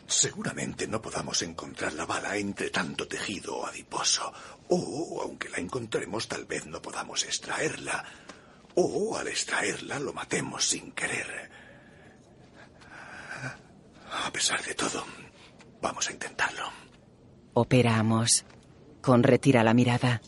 [0.05, 4.31] Seguramente no podamos encontrar la bala entre tanto tejido adiposo.
[4.69, 8.05] O, aunque la encontremos, tal vez no podamos extraerla.
[8.75, 11.49] O, al extraerla, lo matemos sin querer.
[14.25, 15.03] A pesar de todo,
[15.81, 16.69] vamos a intentarlo.
[17.55, 18.45] Opera Amos.
[19.01, 20.21] Con retira la mirada.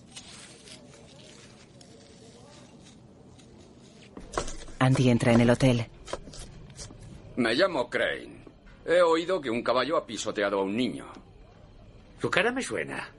[4.80, 5.86] Andy entra en el hotel.
[7.36, 8.40] Me llamo Crane.
[8.86, 11.06] He oído que un caballo ha pisoteado a un niño.
[12.22, 13.10] Su cara me suena.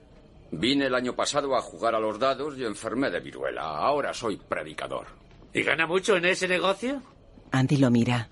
[0.51, 3.61] Vine el año pasado a jugar a los dados y enfermé de viruela.
[3.61, 5.07] Ahora soy predicador.
[5.53, 7.01] ¿Y gana mucho en ese negocio?
[7.51, 8.27] Andy lo mira.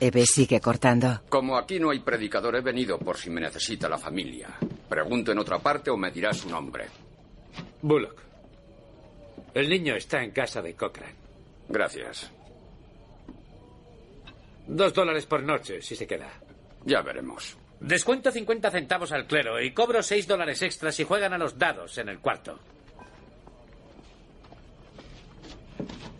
[0.00, 1.22] Eve sigue cortando.
[1.28, 4.48] Como aquí no hay predicador, he venido por si me necesita la familia.
[4.88, 6.86] Pregunto en otra parte o me dirá su nombre.
[7.80, 8.31] Bullock.
[9.54, 11.14] El niño está en casa de Cochrane.
[11.68, 12.30] Gracias.
[14.66, 16.30] Dos dólares por noche, si se queda.
[16.84, 17.56] Ya veremos.
[17.80, 21.98] Descuento 50 centavos al clero y cobro 6 dólares extras si juegan a los dados
[21.98, 22.58] en el cuarto.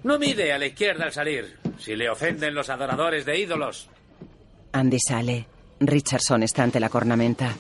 [0.03, 3.89] No mide a la izquierda al salir, si le ofenden los adoradores de ídolos.
[4.73, 5.47] Andy sale.
[5.79, 7.55] Richardson está ante la cornamenta.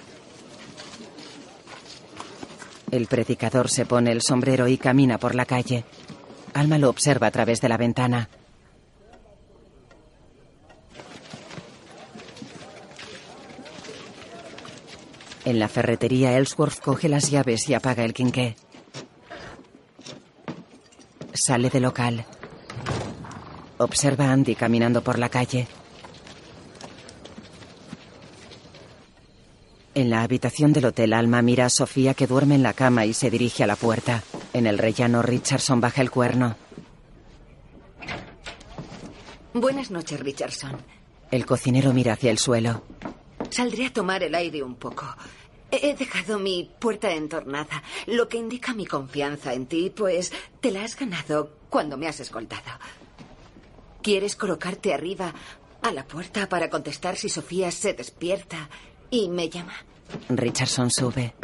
[2.93, 5.85] El predicador se pone el sombrero y camina por la calle.
[6.53, 8.29] Alma lo observa a través de la ventana.
[15.47, 18.57] En la ferretería, Ellsworth coge las llaves y apaga el quinqué.
[21.33, 22.27] Sale del local.
[23.79, 25.67] Observa a Andy caminando por la calle.
[30.03, 33.15] En la habitación del hotel, Alma mira a Sofía que duerme en la cama y
[33.15, 34.25] se dirige a la puerta.
[34.53, 36.57] En el rellano, Richardson baja el cuerno.
[39.55, 40.77] Buenas noches, Richardson.
[41.31, 42.83] El cocinero mira hacia el suelo.
[43.51, 45.07] Saldré a tomar el aire un poco.
[45.71, 50.83] He dejado mi puerta entornada, lo que indica mi confianza en ti, pues te la
[50.83, 52.73] has ganado cuando me has escoltado.
[54.03, 55.33] ¿Quieres colocarte arriba
[55.81, 58.69] a la puerta para contestar si Sofía se despierta
[59.13, 59.75] y me llama?
[60.31, 61.35] Richardson sube.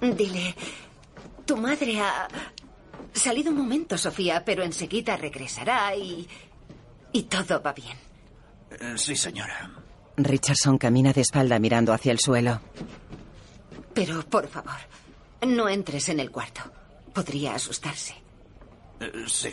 [0.00, 0.54] Dile,
[1.44, 2.28] tu madre ha
[3.12, 6.28] salido un momento, Sofía, pero enseguida regresará y...
[7.12, 7.96] y todo va bien.
[8.70, 9.70] Eh, Sí, señora.
[10.18, 12.60] Richardson camina de espalda mirando hacia el suelo.
[13.94, 14.76] Pero, por favor,
[15.46, 16.60] no entres en el cuarto.
[17.14, 18.14] Podría asustarse.
[19.00, 19.50] Eh, Sí.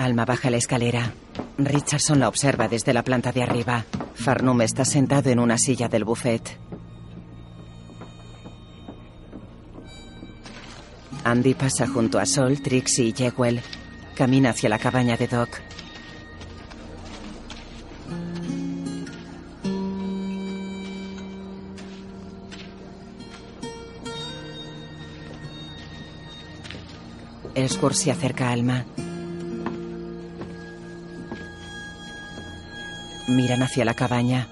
[0.00, 1.12] Alma baja la escalera.
[1.58, 3.84] Richardson la observa desde la planta de arriba.
[4.14, 6.58] Farnum está sentado en una silla del buffet.
[11.22, 13.60] Andy pasa junto a Sol, Trixie y Jewel.
[14.14, 15.60] Camina hacia la cabaña de Doc.
[27.54, 28.86] Ellsworth se acerca a Alma.
[33.30, 34.48] Miran hacia la cabaña.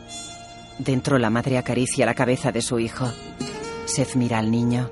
[0.79, 3.13] Dentro la madre acaricia la cabeza de su hijo.
[3.87, 4.91] Seth mira al niño.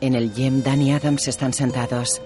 [0.00, 2.20] En el gym, Dan y Adams están sentados.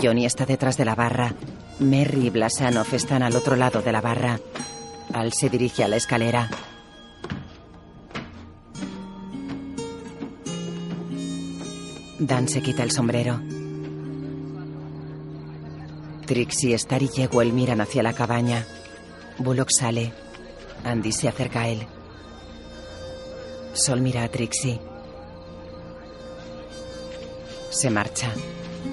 [0.00, 1.34] Johnny está detrás de la barra.
[1.78, 4.40] Merry y Blasanov están al otro lado de la barra.
[5.12, 6.48] Al se dirige a la escalera.
[12.18, 13.40] Dan se quita el sombrero.
[16.26, 18.64] Trixie, Star y Jewel miran hacia la cabaña.
[19.38, 20.12] Bullock sale.
[20.84, 21.86] Andy se acerca a él.
[23.72, 24.80] Sol mira a Trixie.
[27.70, 28.32] Se marcha.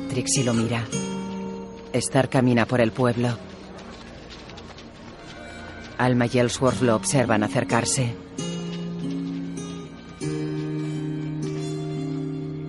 [0.10, 0.86] Trixie lo mira.
[1.94, 3.38] Star camina por el pueblo.
[6.00, 8.16] Alma y Ellsworth lo observan acercarse.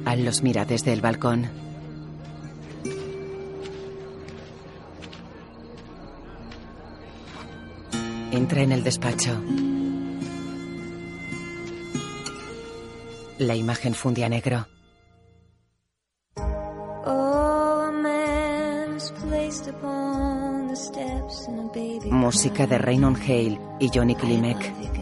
[0.04, 1.48] Al los mira desde el balcón.
[8.32, 9.40] Entra en el despacho.
[13.38, 14.66] La imagen funde a negro.
[22.40, 24.99] Música de Raynon Hale y Johnny Klimek.